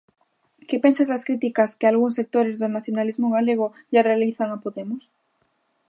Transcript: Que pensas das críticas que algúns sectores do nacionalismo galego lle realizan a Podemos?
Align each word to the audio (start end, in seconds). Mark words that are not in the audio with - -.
Que 0.67 0.77
pensas 0.85 1.09
das 1.11 1.25
críticas 1.27 1.75
que 1.79 1.87
algúns 1.87 2.17
sectores 2.19 2.55
do 2.61 2.67
nacionalismo 2.75 3.27
galego 3.37 3.67
lle 3.91 4.05
realizan 4.09 4.49
a 4.51 4.61
Podemos? 4.63 5.03